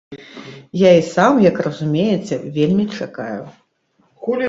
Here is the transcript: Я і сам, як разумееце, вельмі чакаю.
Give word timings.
Я 0.87 0.93
і 1.01 1.03
сам, 1.09 1.33
як 1.49 1.61
разумееце, 1.67 2.41
вельмі 2.59 2.89
чакаю. 2.97 3.41